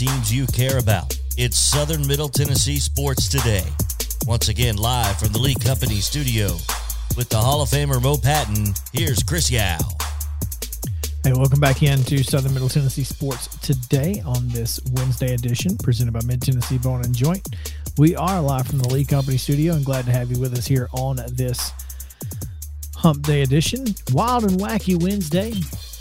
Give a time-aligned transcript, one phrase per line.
[0.00, 1.14] teams you care about.
[1.36, 3.64] It's Southern Middle Tennessee Sports Today.
[4.26, 6.56] Once again, live from the Lee Company studio
[7.18, 8.72] with the Hall of Famer Mo Patton.
[8.94, 9.76] Here's Chris Yao.
[11.22, 16.20] Hey, welcome back into Southern Middle Tennessee Sports today on this Wednesday edition presented by
[16.24, 17.46] Mid Tennessee Bone and Joint.
[17.98, 20.66] We are live from the Lee Company studio and glad to have you with us
[20.66, 21.72] here on this
[22.96, 23.84] Hump Day edition.
[24.12, 25.52] Wild and wacky Wednesday.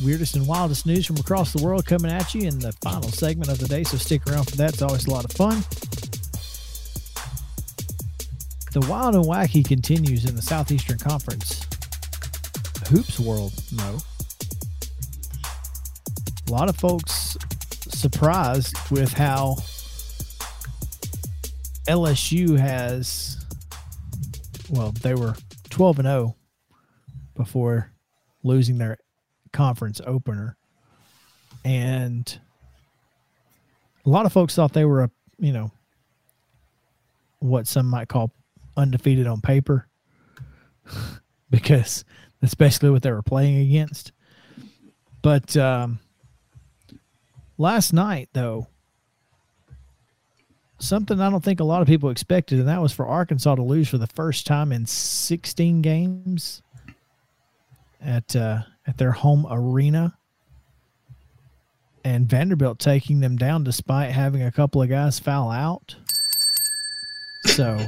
[0.03, 3.51] Weirdest and wildest news from across the world coming at you in the final segment
[3.51, 3.83] of the day.
[3.83, 4.73] So stick around for that.
[4.73, 5.63] It's always a lot of fun.
[8.71, 11.65] The wild and wacky continues in the Southeastern Conference
[12.89, 13.97] hoops world, no.
[16.47, 17.37] A lot of folks
[17.89, 19.57] surprised with how
[21.87, 23.45] LSU has,
[24.69, 25.35] well, they were
[25.69, 26.35] 12 and 0
[27.35, 27.91] before
[28.43, 28.97] losing their
[29.51, 30.55] conference opener.
[31.65, 32.39] And
[34.05, 35.71] a lot of folks thought they were a, you know,
[37.39, 38.31] what some might call
[38.75, 39.87] undefeated on paper
[41.49, 42.03] because
[42.41, 44.11] that's basically what they were playing against.
[45.21, 45.99] But um,
[47.57, 48.67] last night, though,
[50.79, 53.61] something I don't think a lot of people expected, and that was for Arkansas to
[53.61, 56.61] lose for the first time in 16 games
[58.01, 60.17] at uh, at their home arena,
[62.03, 65.95] and Vanderbilt taking them down despite having a couple of guys foul out.
[67.45, 67.79] So,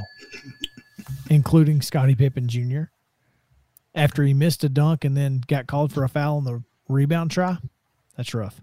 [1.30, 2.84] including Scottie Pippen Jr.
[3.94, 7.30] After he missed a dunk and then got called for a foul on the rebound
[7.30, 7.58] try,
[8.16, 8.60] that's rough.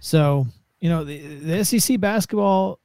[0.00, 0.46] So,
[0.80, 2.78] you know, the, the SEC basketball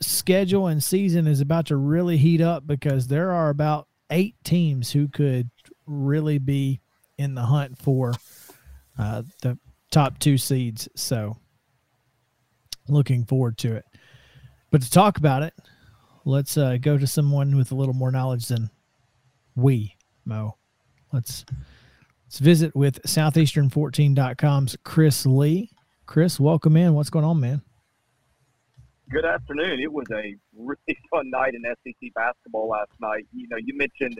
[0.00, 4.92] schedule and season is about to really heat up because there are about eight teams
[4.92, 5.50] who could
[5.86, 6.80] really be
[7.22, 8.12] in the hunt for
[8.98, 9.58] uh, the
[9.90, 10.88] top two seeds.
[10.96, 11.36] So,
[12.88, 13.84] looking forward to it.
[14.70, 15.54] But to talk about it,
[16.24, 18.70] let's uh, go to someone with a little more knowledge than
[19.54, 20.56] we, Mo.
[21.12, 21.44] Let's
[22.24, 25.70] let's visit with southeastern14.com's Chris Lee.
[26.06, 26.94] Chris, welcome in.
[26.94, 27.62] What's going on, man?
[29.10, 29.78] Good afternoon.
[29.78, 30.76] It was a really
[31.10, 33.26] fun night in SEC basketball last night.
[33.32, 34.18] You know, you mentioned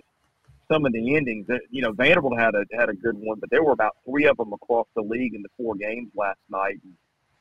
[0.71, 1.47] some of the endings.
[1.71, 4.37] You know, Vanderbilt had a had a good one, but there were about three of
[4.37, 6.79] them across the league in the four games last night.
[6.85, 6.95] And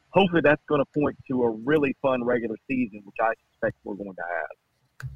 [0.10, 3.96] hopefully, that's going to point to a really fun regular season, which I suspect we're
[3.96, 5.10] going to have.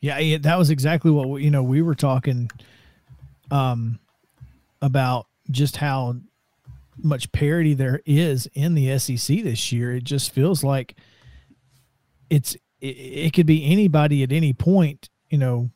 [0.00, 2.50] Yeah, that was exactly what you know we were talking
[3.50, 4.00] um,
[4.80, 6.16] about just how
[6.96, 9.96] much parity there is in the SEC this year.
[9.96, 10.96] It just feels like
[12.30, 15.70] it's it, it could be anybody at any point, you know,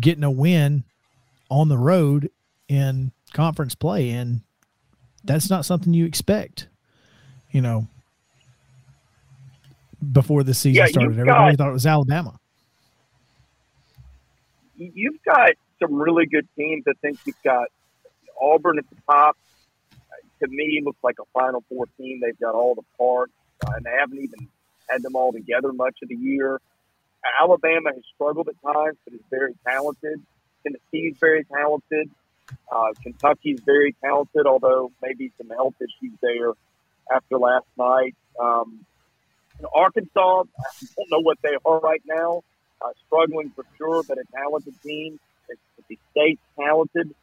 [0.00, 0.84] getting a win
[1.50, 2.30] on the road
[2.68, 4.40] in conference play and
[5.24, 6.68] that's not something you expect,
[7.50, 7.86] you know,
[10.12, 11.18] before the season yeah, started.
[11.18, 12.38] Everybody got, thought it was Alabama
[14.76, 15.50] you've got
[15.80, 16.84] some really good teams.
[16.88, 17.68] I think you've got
[18.40, 19.36] Auburn at the top.
[20.40, 22.20] To me, looks like a Final Four team.
[22.20, 23.32] They've got all the parts,
[23.66, 24.48] uh, and they haven't even
[24.88, 26.60] had them all together much of the year.
[27.40, 30.20] Alabama has struggled at times, but is very talented.
[30.62, 32.10] Tennessee is very talented.
[32.70, 36.52] Uh, Kentucky is very talented, although maybe some health issues there
[37.10, 38.14] after last night.
[38.38, 38.84] Um,
[39.74, 42.42] Arkansas, I don't know what they are right now
[42.84, 45.18] uh, struggling for sure, but a talented team.
[45.88, 47.14] The state's talented,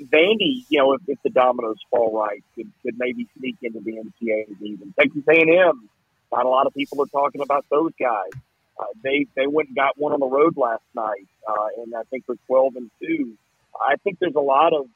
[0.00, 3.92] Vandy, you know, if, if the dominoes fall right, could, could maybe sneak into the
[3.92, 4.94] NCAA even.
[4.98, 5.88] Texas A&M,
[6.34, 8.32] not a lot of people are talking about those guys.
[8.78, 12.02] Uh, they they went and got one on the road last night, uh, and I
[12.10, 13.34] think they're twelve and two.
[13.74, 14.86] I think there's a lot of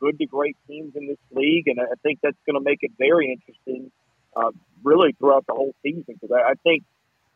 [0.00, 2.92] good to great teams in this league, and I think that's going to make it
[2.98, 3.90] very interesting,
[4.34, 4.50] uh,
[4.82, 6.04] really throughout the whole season.
[6.06, 6.84] Because I, think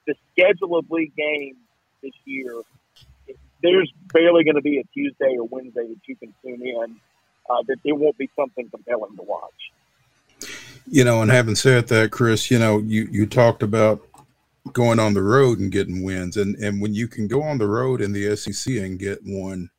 [0.07, 1.59] the schedule of league games
[2.03, 2.63] this year,
[3.63, 6.97] there's barely going to be a Tuesday or Wednesday that you can tune in
[7.51, 9.53] uh, that there won't be something compelling to watch.
[10.87, 14.07] You know, and having said that, Chris, you know, you you talked about
[14.73, 17.69] going on the road and getting wins, and and when you can go on the
[17.69, 19.71] road in the SEC and get one,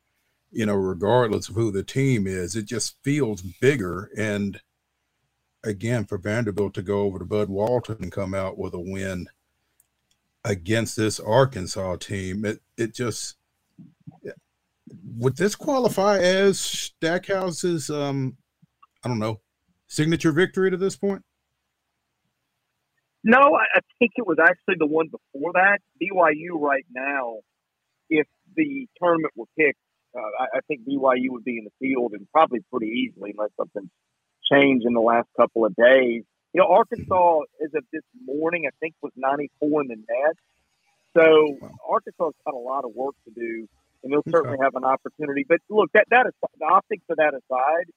[0.50, 4.10] you know, regardless of who the team is, it just feels bigger.
[4.16, 4.60] And
[5.64, 9.28] again, for Vanderbilt to go over to Bud Walton and come out with a win
[10.46, 12.44] against this Arkansas team.
[12.44, 13.36] It it just
[15.16, 18.36] would this qualify as Stackhouse's um
[19.04, 19.40] I don't know
[19.86, 21.22] signature victory to this point?
[23.24, 25.78] No, I, I think it was actually the one before that.
[26.00, 27.38] BYU right now,
[28.08, 29.80] if the tournament were picked,
[30.16, 33.50] uh, I, I think BYU would be in the field and probably pretty easily unless
[33.56, 33.90] something
[34.50, 36.22] change in the last couple of days.
[36.54, 40.36] You know, Arkansas, as of this morning, I think was 94 in the net.
[41.16, 41.58] So
[41.88, 43.66] Arkansas has got a lot of work to do,
[44.04, 45.44] and they'll certainly have an opportunity.
[45.48, 47.90] But look, that that is the optics of that aside.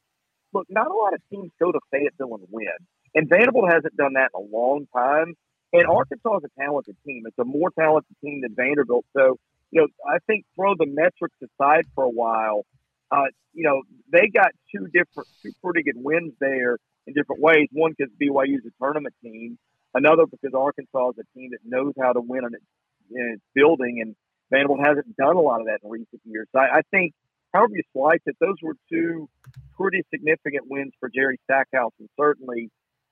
[0.53, 2.67] Look, not a lot of teams go to Fayetteville and win,
[3.15, 5.35] and Vanderbilt hasn't done that in a long time.
[5.71, 7.23] And Arkansas is a talented team.
[7.27, 9.05] It's a more talented team than Vanderbilt.
[9.15, 9.37] So,
[9.69, 12.65] you know, I think throw the metrics aside for a while.
[13.11, 17.67] Uh, you know, they got two different, two pretty good wins there in different ways.
[17.71, 19.57] One because BYU is a tournament team.
[19.93, 22.65] Another because Arkansas is a team that knows how to win in its,
[23.11, 24.15] in its building, and
[24.51, 26.47] Vanderbilt hasn't done a lot of that in recent years.
[26.51, 27.13] So I, I think,
[27.53, 29.29] however you slice it, those were two
[29.77, 32.69] pretty significant wins for Jerry Stackhouse, and certainly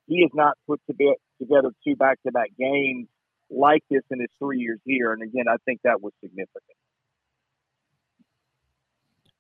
[0.08, 3.08] he has not put together two back-to-back games
[3.50, 5.14] like this in his three years here.
[5.14, 6.78] And again, I think that was significant.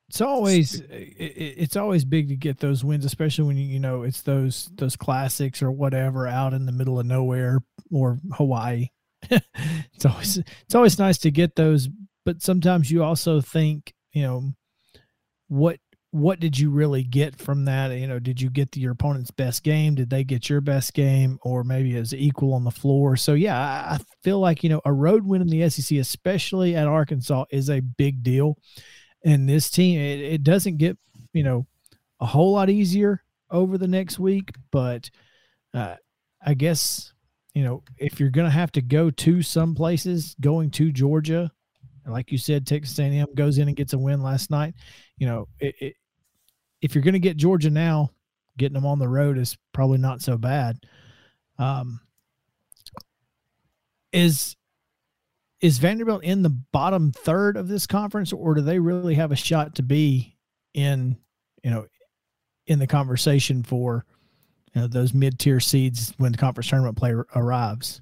[0.10, 4.22] It's always it's always big to get those wins, especially when you you know it's
[4.22, 7.60] those those classics or whatever out in the middle of nowhere
[7.92, 8.88] or Hawaii.
[9.30, 11.90] it's always it's always nice to get those,
[12.24, 14.54] but sometimes you also think you know
[15.48, 15.80] what
[16.12, 17.92] what did you really get from that?
[17.92, 19.96] You know, did you get your opponent's best game?
[19.96, 23.18] Did they get your best game, or maybe as equal on the floor?
[23.18, 26.88] So yeah, I feel like you know a road win in the SEC, especially at
[26.88, 28.58] Arkansas, is a big deal.
[29.26, 30.98] And this team, it, it doesn't get
[31.34, 31.68] you know
[32.20, 35.10] a whole lot easier over the next week, but
[35.74, 35.96] uh,
[36.42, 37.14] I guess
[37.54, 41.52] you know if you're going to have to go to some places, going to Georgia,
[42.08, 44.76] like you said, Texas A&M goes in and gets a win last night.
[45.18, 45.94] You know, it, it,
[46.82, 48.12] if you're going to get Georgia now,
[48.58, 50.78] getting them on the road is probably not so bad.
[51.60, 52.00] Um,
[54.12, 54.56] is
[55.60, 59.36] is Vanderbilt in the bottom third of this conference, or do they really have a
[59.36, 60.36] shot to be
[60.74, 61.18] in
[61.64, 61.88] you know
[62.68, 64.06] in the conversation for
[64.74, 68.02] you know those mid tier seeds when the conference tournament play arrives?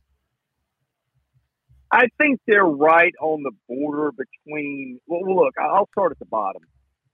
[1.96, 5.00] I think they're right on the border between.
[5.08, 6.62] Well, look, I'll start at the bottom.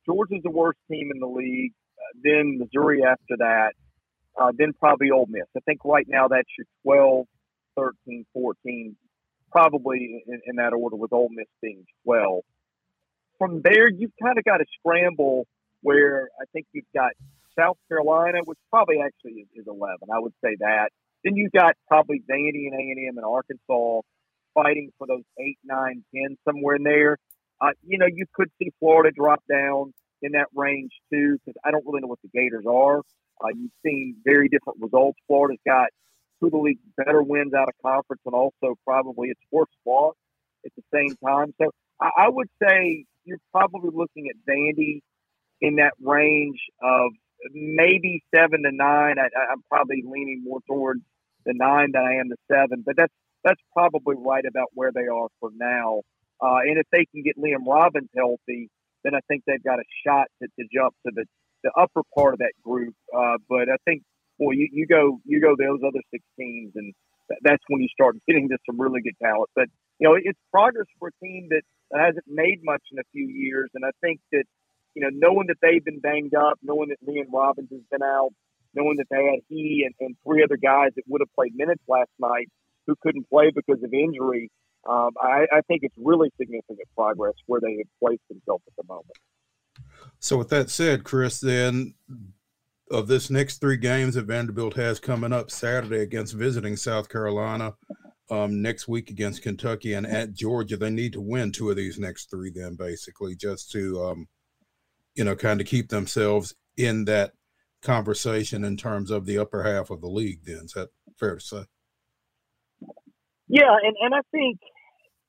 [0.08, 1.74] Georgia's the worst team in the league.
[2.00, 3.74] Uh, then Missouri after that.
[4.42, 5.44] Uh, then probably Ole Miss.
[5.56, 7.28] I think right now that's your 12,
[7.76, 8.96] 13, 14,
[9.52, 12.42] probably in, in that order, with Ole Miss being 12.
[13.38, 15.46] From there, you've kind of got to scramble
[15.84, 17.12] where I think you've got
[17.60, 19.98] South Carolina, which probably actually is, is 11.
[20.12, 20.90] I would say that.
[21.24, 24.02] Then you've got probably Vandy and A&M and Arkansas
[24.54, 27.18] fighting for those eight, nine, ten, somewhere in there.
[27.60, 31.72] Uh, you know, you could see Florida drop down in that range too, because I
[31.72, 33.00] don't really know what the Gators are.
[33.44, 35.20] Uh, you've seen very different results.
[35.28, 35.88] Florida's got
[36.40, 40.16] two of the league's better wins out of conference, and also probably its worst loss
[40.66, 41.54] at the same time.
[41.62, 45.02] So I, I would say you're probably looking at Vandy
[45.60, 47.12] in that range of
[47.54, 49.16] maybe seven to nine.
[49.20, 51.02] I, I'm probably leaning more towards
[51.46, 55.08] the nine than I am the seven, but that's that's probably right about where they
[55.08, 56.02] are for now.
[56.42, 58.70] Uh, and if they can get Liam Robbins healthy,
[59.04, 61.26] then I think they've got a shot to, to jump to the,
[61.64, 62.96] the upper part of that group.
[63.16, 64.04] Uh, but I think,
[64.40, 66.94] boy, you, you go you go those other six teams, and
[67.44, 69.50] that's when you start getting to some really good talent.
[69.56, 69.68] But
[70.00, 71.62] you know, it's progress for a team that
[71.94, 74.46] hasn't made much in a few years, and I think that
[74.96, 78.32] you know, knowing that they've been banged up, knowing that Liam Robbins has been out,
[78.74, 81.82] knowing that they had he and, and three other guys that would have played minutes
[81.88, 82.50] last night
[82.92, 84.50] who couldn't play because of injury.
[84.90, 88.84] Um, I, I, think it's really significant progress where they have placed themselves at the
[88.92, 89.06] moment.
[90.20, 91.94] So, with that said, Chris, then
[92.90, 97.76] of this next three games that Vanderbilt has coming up Saturday against visiting South Carolina,
[98.32, 102.00] um, next week against Kentucky, and at Georgia, they need to win two of these
[102.00, 104.28] next three, then basically, just to, um,
[105.16, 107.34] you know, kind of keep themselves in that
[107.82, 110.44] conversation in terms of the upper half of the league.
[110.44, 111.64] Then, is that fair to say?
[113.52, 114.60] Yeah, and, and I think,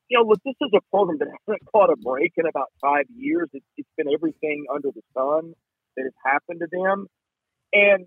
[0.08, 3.06] you know, look, this is a program that hasn't caught a break in about five
[3.10, 3.48] years.
[3.52, 5.54] It's, it's been everything under the sun
[5.96, 7.08] that has happened to them.
[7.72, 8.06] And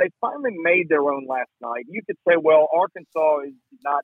[0.00, 1.86] they finally made their own last night.
[1.88, 3.54] You could say, well, Arkansas is
[3.84, 4.02] not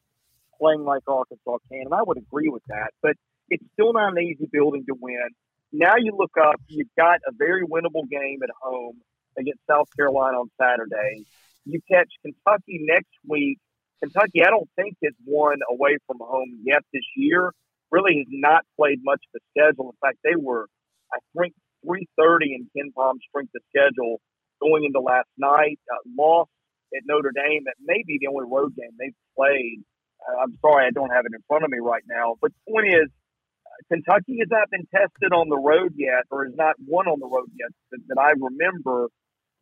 [0.60, 2.90] playing like Arkansas can, and I would agree with that.
[3.02, 3.16] But
[3.48, 5.28] it's still not an easy building to win.
[5.72, 8.98] Now you look up, you've got a very winnable game at home
[9.36, 11.24] against South Carolina on Saturday.
[11.64, 13.58] You catch Kentucky next week
[14.02, 17.52] Kentucky, I don't think has won away from home yet this year.
[17.90, 19.90] Really has not played much of the schedule.
[19.90, 20.66] In fact, they were,
[21.12, 24.20] I think, 330 in KenPom's strength of schedule
[24.60, 25.78] going into last night.
[25.90, 26.50] Uh, lost
[26.94, 27.64] at Notre Dame.
[27.64, 29.82] That may be the only road game they've played.
[30.22, 32.36] Uh, I'm sorry, I don't have it in front of me right now.
[32.40, 36.44] But the point is, uh, Kentucky has not been tested on the road yet, or
[36.44, 39.08] has not won on the road yet that, that I remember.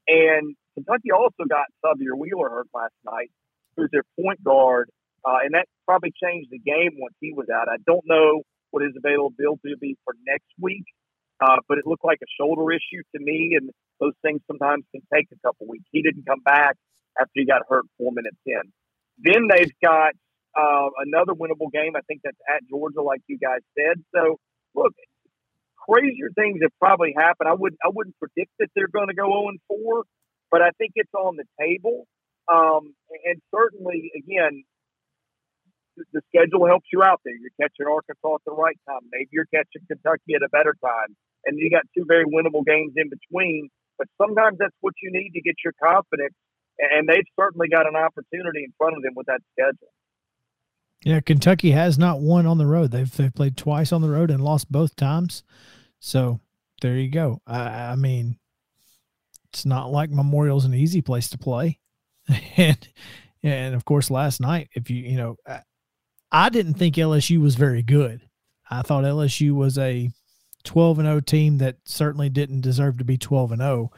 [0.09, 3.31] And Kentucky also got Sahvir Wheeler hurt last night,
[3.77, 4.91] who's their point guard,
[5.25, 7.69] uh, and that probably changed the game once he was out.
[7.69, 10.85] I don't know what his availability will be for next week,
[11.41, 15.03] uh, but it looked like a shoulder issue to me, and those things sometimes can
[15.13, 15.85] take a couple weeks.
[15.93, 16.77] He didn't come back
[17.19, 18.63] after he got hurt four minutes in.
[19.19, 20.13] Then they've got
[20.57, 21.97] uh, another winnable game.
[21.97, 24.03] I think that's at Georgia, like you guys said.
[24.15, 24.37] So,
[24.75, 24.93] look,
[25.77, 27.49] crazier things have probably happened.
[27.49, 30.03] I wouldn't I wouldn't predict that they're going to go 0 and 4,
[30.51, 32.07] but I think it's on the table.
[32.47, 34.65] Um, and certainly, again,
[36.13, 37.35] the schedule helps you out there.
[37.35, 39.09] You're catching Arkansas at the right time.
[39.11, 42.93] Maybe you're catching Kentucky at a better time, and you got two very winnable games
[42.97, 43.71] in between.
[43.99, 46.35] But sometimes that's what you need to get your confidence,
[46.79, 49.89] and they've certainly got an opportunity in front of them with that schedule.
[51.05, 52.91] Yeah, Kentucky has not won on the road.
[52.91, 55.45] They've they've played twice on the road and lost both times.
[55.99, 56.41] So
[56.83, 57.41] there you go.
[57.47, 58.39] I, I mean,
[59.49, 61.79] it's not like Memorial's an easy place to play,
[62.57, 62.89] and
[63.43, 65.37] and of course last night, if you you know,
[66.33, 68.21] I, didn't think LSU was very good.
[68.71, 70.11] I thought LSU was a
[70.65, 73.91] 12 and 0 team that certainly didn't deserve to be 12 and 0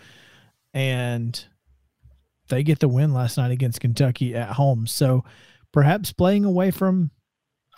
[0.75, 1.47] and
[2.49, 4.87] they get the win last night against Kentucky at home.
[4.87, 5.25] So
[5.73, 7.11] perhaps playing away from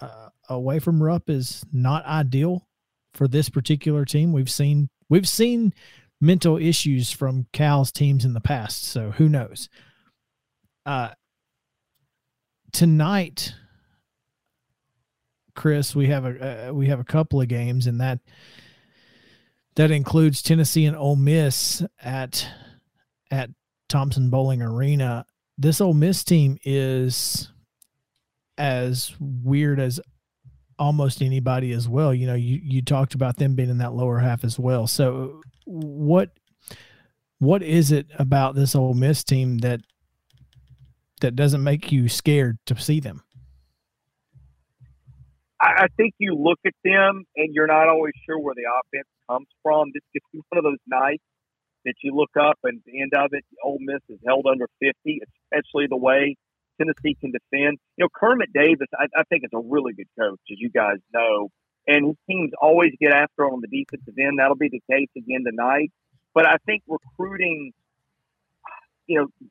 [0.00, 2.66] uh, away from Rupp is not ideal
[3.14, 4.32] for this particular team.
[4.32, 5.74] We've seen we've seen
[6.20, 9.68] mental issues from Cal's teams in the past, so who knows?
[10.86, 11.10] Uh,
[12.72, 13.54] tonight,
[15.54, 18.20] Chris, we have a uh, we have a couple of games, and that
[19.76, 22.48] that includes Tennessee and Ole Miss at
[23.30, 23.50] at
[23.88, 25.26] Thompson-Boling Arena.
[25.58, 27.52] This Ole Miss team is
[28.56, 30.00] as weird as
[30.78, 32.14] almost anybody as well.
[32.14, 34.86] You know, you you talked about them being in that lower half as well.
[34.86, 36.30] So what
[37.38, 39.80] what is it about this Ole Miss team that
[41.20, 43.22] that doesn't make you scared to see them?
[45.62, 49.46] I think you look at them and you're not always sure where the offense comes
[49.62, 49.90] from.
[49.92, 51.22] This gets one of those nights
[51.84, 55.20] that you look up and the end of it, Ole Miss is held under 50,
[55.52, 56.36] especially the way
[56.78, 57.78] Tennessee can defend.
[57.96, 60.96] You know, Kermit Davis, I, I think is a really good coach, as you guys
[61.12, 61.50] know,
[61.86, 64.38] and his teams always get after on the defensive end.
[64.38, 65.90] That'll be the case again tonight.
[66.34, 67.72] But I think recruiting,
[69.06, 69.48] you know,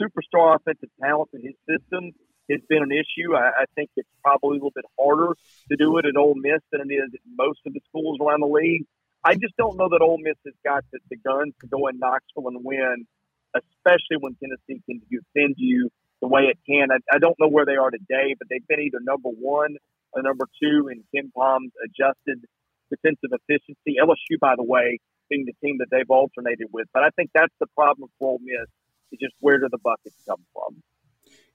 [0.00, 2.12] superstar offensive talent in his system
[2.50, 3.34] has been an issue.
[3.34, 5.34] I, I think it's probably a little bit harder
[5.70, 8.40] to do it at Ole Miss than it is at most of the schools around
[8.40, 8.86] the league.
[9.24, 11.98] I just don't know that Ole Miss has got the, the guns to go in
[11.98, 13.06] Knoxville and win,
[13.54, 16.90] especially when Tennessee can defend you the way it can.
[16.90, 19.76] I, I don't know where they are today, but they've been either number one
[20.12, 22.44] or number two in KenPom's adjusted
[22.90, 23.96] defensive efficiency.
[24.02, 24.98] LSU, by the way,
[25.30, 26.88] being the team that they've alternated with.
[26.92, 28.68] But I think that's the problem for Ole Miss
[29.12, 30.82] is just where do the buckets come from?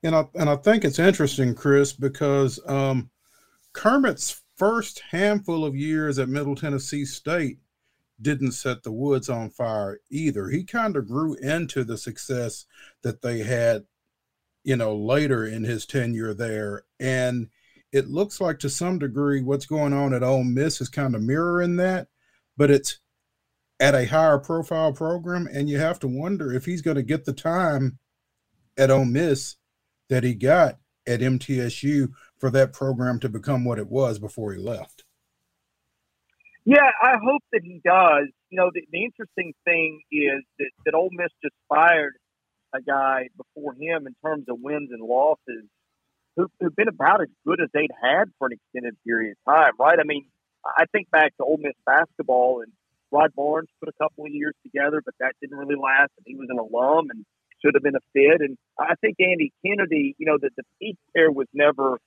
[0.03, 3.09] And I and I think it's interesting, Chris, because um,
[3.73, 7.59] Kermit's first handful of years at Middle Tennessee State
[8.21, 10.49] didn't set the woods on fire either.
[10.49, 12.65] He kind of grew into the success
[13.03, 13.85] that they had
[14.67, 16.83] you know, later in his tenure there.
[16.99, 17.47] And
[17.93, 21.21] it looks like to some degree what's going on at Ole Miss is kind of
[21.21, 22.09] mirroring that,
[22.57, 22.99] but it's
[23.79, 25.47] at a higher profile program.
[25.51, 27.99] And you have to wonder if he's going to get the time
[28.77, 29.55] at Ole Miss
[30.09, 34.59] that he got at MTSU for that program to become what it was before he
[34.59, 35.03] left.
[36.65, 38.27] Yeah, I hope that he does.
[38.49, 42.15] You know, the, the interesting thing is that, that Ole Miss just fired
[42.75, 45.63] a guy before him in terms of wins and losses
[46.35, 49.71] who, who've been about as good as they'd had for an extended period of time,
[49.79, 49.97] right?
[49.99, 50.27] I mean,
[50.65, 52.71] I think back to Ole Miss basketball and
[53.11, 56.11] Rod Barnes put a couple of years together, but that didn't really last.
[56.17, 57.25] And he was an alum and
[57.63, 58.41] should have been a fit.
[58.41, 61.99] And I think Andy Kennedy, you know, that the peak there was never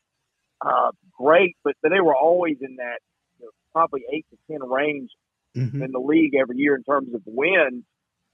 [0.61, 2.99] uh, great, but, but they were always in that
[3.39, 5.11] you know, probably eight to ten range
[5.57, 5.83] mm-hmm.
[5.83, 7.85] in the league every year in terms of wins.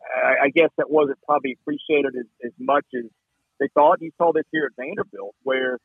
[0.03, 3.05] I, I guess that wasn't probably appreciated as, as much as
[3.59, 4.03] they thought.
[4.03, 5.79] You saw this here at Vanderbilt, where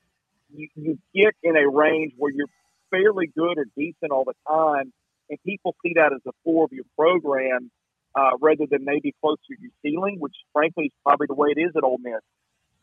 [0.53, 2.50] you, you get in a range where you're
[2.89, 4.91] fairly good or decent all the time,
[5.31, 7.71] and people see that as a floor of your program
[8.15, 11.59] uh, rather than maybe close to your ceiling, which frankly is probably the way it
[11.59, 12.19] is at Ole Miss.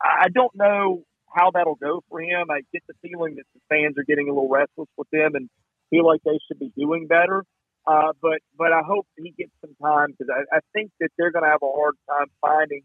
[0.01, 2.49] I don't know how that'll go for him.
[2.49, 5.49] I get the feeling that the fans are getting a little restless with him and
[5.91, 7.43] feel like they should be doing better.
[7.85, 11.31] Uh, but but I hope he gets some time because I, I think that they're
[11.31, 12.81] going to have a hard time finding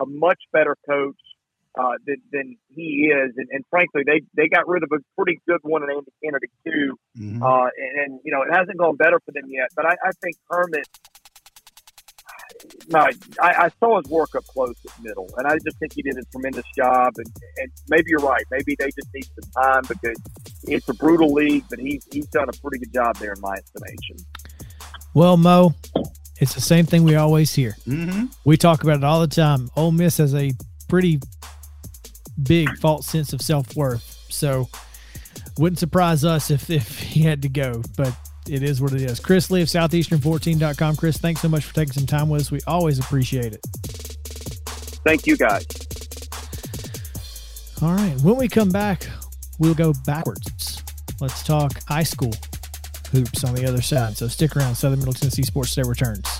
[0.00, 1.18] a much better coach
[1.78, 3.34] uh, than, than he is.
[3.36, 6.48] And, and frankly, they they got rid of a pretty good one in Andy Kennedy
[6.66, 6.96] too.
[7.18, 7.42] Mm-hmm.
[7.42, 9.68] Uh, and, and, you know it hasn't gone better for them yet.
[9.74, 10.86] But I, I think Kermit
[12.88, 13.10] no, I,
[13.40, 16.24] I saw his work up close at middle, and I just think he did a
[16.32, 17.12] tremendous job.
[17.16, 17.26] And,
[17.58, 18.42] and maybe you're right.
[18.50, 20.16] Maybe they just need some time because
[20.64, 23.54] it's a brutal league, but he's he's done a pretty good job there in my
[23.54, 24.16] estimation.
[25.14, 25.74] Well, Mo,
[26.40, 27.76] it's the same thing we always hear.
[27.86, 28.26] Mm-hmm.
[28.44, 29.70] We talk about it all the time.
[29.76, 30.52] Ole Miss has a
[30.88, 31.20] pretty
[32.42, 34.26] big false sense of self worth.
[34.30, 34.68] So
[35.58, 38.14] wouldn't surprise us if, if he had to go, but
[38.48, 39.20] it is what it is.
[39.20, 40.96] Chris Lee of Southeastern14.com.
[40.96, 42.50] Chris, thanks so much for taking some time with us.
[42.50, 43.60] We always appreciate it.
[45.04, 45.66] Thank you, guys.
[47.82, 48.18] All right.
[48.22, 49.06] When we come back,
[49.58, 50.82] we'll go backwards.
[51.20, 52.32] Let's talk high school
[53.12, 54.16] hoops on the other side.
[54.16, 54.74] So stick around.
[54.74, 56.37] Southern Middle Tennessee Sports Day returns.